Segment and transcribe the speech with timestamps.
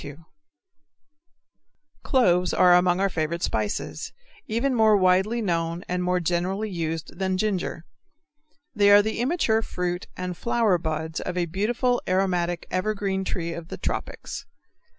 [2.01, 4.11] _Cloves are among our favorite spices,
[4.47, 7.85] even more widely known and more generally used than ginger.
[8.73, 13.67] They are the immature fruit and flower buds of a beautiful aromatic evergreen tree of
[13.67, 14.47] the tropics.